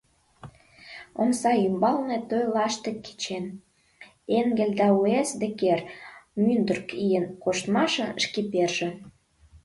Омса 1.21 1.51
ӱмбалне 1.67 2.17
той 2.29 2.43
лаштык 2.55 2.97
кечен: 3.05 3.45
“Энгель 4.39 4.75
Дауэс 4.79 5.29
Деккер, 5.39 5.79
мӱндырк 6.43 6.89
ийын 7.05 7.25
коштмашын 7.43 8.09
шкиперже“. 8.23 8.89